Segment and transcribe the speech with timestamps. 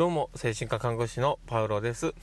[0.00, 2.14] どうも、精神科看護師のパウロです。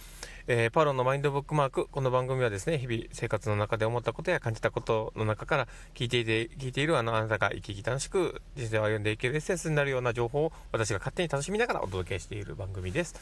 [0.48, 1.86] えー、パウロのマインドブックマーク。
[1.86, 13.14] この番組はですね、日々生活の中で思ったことや感じたことの中から聞いていて、聞いているあの、あなたが生き生き楽しく人生を歩んでいけるエッセンスになるような情報を私が勝手に楽しみながらお届けしている番組です。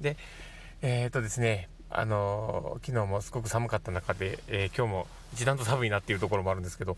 [0.00, 0.16] で、
[0.80, 6.96] えー、っとですね、あのー、昨日もすごく寒かった中で、えー、今日も一段と寒いなっていうところもあるんですけど、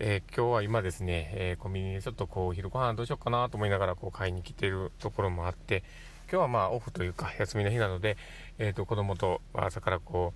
[0.00, 5.84] えー、今日は今ですね、えコンビニでちょっとこう、昼ご飯どうしようかなと思いながらこう買いに来てるところもあって、
[6.32, 8.16] 今日はまあオフというか 休みの日なので、
[8.58, 10.32] えっ、ー、と、子供と朝からこ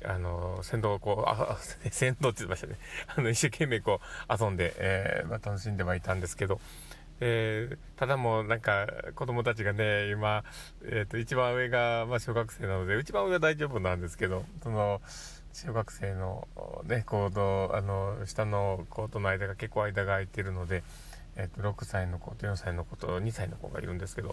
[0.00, 1.58] う、あの、先導こう、あ、
[1.90, 2.76] 先導って言ってましたね。
[3.16, 6.60] あの、一生懸命こう、遊んで、えー、まあ、楽しんではいたんですけど、
[7.18, 8.86] えー、ただもうなんか
[9.16, 10.44] 子供たちがね、今、
[10.84, 15.02] えっ、ー、と、一番上が、まあ、小学生なので、一番上は大丈夫なんですけど、その、
[15.52, 16.46] 小学生の
[16.84, 20.84] ね、コード、あの、下の子との間が結構間が空いてるので、
[21.34, 24.32] えっ、ー、と、6歳の子と4歳の子と2歳の子がいるんですけど、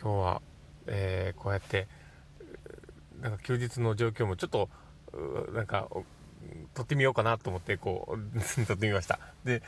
[0.00, 0.42] 今日は、
[0.86, 1.88] えー、こうやって
[3.20, 4.68] なんか休日の状況もちょっと
[5.54, 5.88] なんか
[6.74, 9.18] 撮ってみようかなと思ってこう 撮ってみました。
[9.44, 9.62] で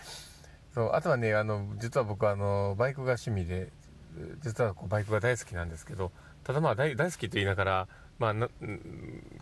[0.72, 3.72] そうあとはねあの実は僕あのバイクが趣味で
[4.40, 6.12] 実はこうバイクが大好きなんですけど
[6.44, 8.34] ただまあ大好きと言いながら、まあ、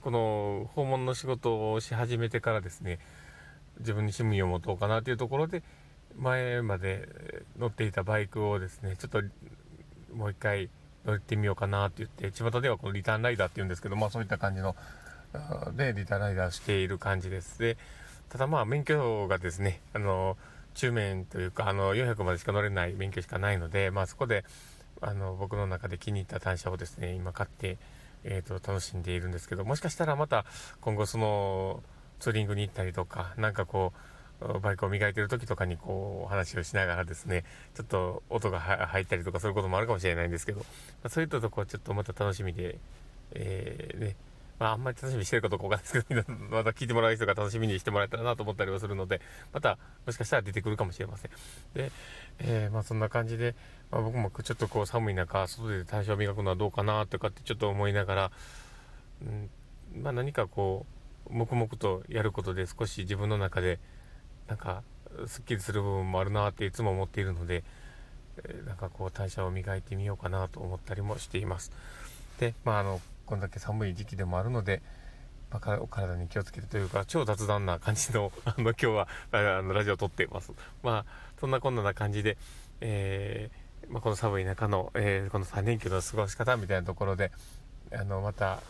[0.00, 2.98] この訪問の仕事をし始めてからですね
[3.80, 5.62] 自分に趣味を持とうかなというところで
[6.16, 7.08] 前まで
[7.58, 9.22] 乗っていたバイクをですねちょっと
[10.14, 10.70] もう一回
[11.04, 14.76] 乗ってみようかなって言って、巷ではこのリターンライダーって言うんですけど、まあそういった感じの、
[15.76, 17.58] で、リターンライダーしている感じです。
[17.58, 17.76] で、
[18.28, 20.36] ただまあ免許がですね、あの、
[20.74, 24.44] 中面というか、あの、400までしか乗れない免許しかないので、まあそこで、
[25.00, 27.78] あの、僕の中で気に入った単車をですね、今買って、
[28.24, 30.44] えっ、ー、と、楽しんでいるんですけど、もしかしたらまた
[30.80, 31.82] 今後その、
[32.20, 33.98] ツーリングに行ったりとか、なんかこう、
[34.62, 37.44] バイクを磨いてる時とかにこう話をしながらですね、
[37.74, 40.64] ちょっと音が入ったりとかそういうこともあるかもしれないんですけど、ま
[41.04, 42.78] あ、そういったとこはちょっとまた楽しみで、
[43.32, 44.16] えー、ね、
[44.58, 49.20] まああんまり楽しみにしてるかどうかわかんないですけど、 また聞いてもらう人が楽しみにしてもらえたらなと思ったりはするので、
[49.52, 51.30] またもしかしたら出てくるかもしれません。
[51.74, 51.90] で、
[52.38, 53.54] えー、まあそんな感じで、
[53.90, 58.32] まあ、僕もちょっとこう寒い中、外で対象を磨くのはどうかなとかってちょっと思いながら、
[59.24, 59.50] ん、
[60.00, 60.86] まあ何かこ
[61.30, 63.78] う、黙々とやることで少し自分の中で、
[64.48, 64.82] なんか
[65.26, 67.62] すっきりする部分もあるなっていつも思っているので、
[68.44, 71.70] えなんかこう代謝を磨いてみようかなと思ったりもしています。
[72.38, 74.80] でまああのこんだけ寒い時期でもあるので、
[75.50, 80.52] まあ、お体に気をつけてというか超雑談な感じの あの今日はあのラジオを撮っています。
[80.82, 82.38] まあそんなこんなな感じで、
[82.80, 87.32] えー、まあ、この寒い中の、えー、この3連休の過ごし方みたいなところで
[87.92, 88.60] あのまた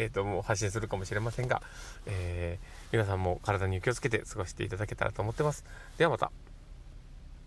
[0.00, 1.60] えーと、もう発信するかもしれませんが、
[2.06, 5.64] えー、皆さんも体に気をつけて過ごしていただけたらと思ってます。
[5.98, 6.49] ではまた。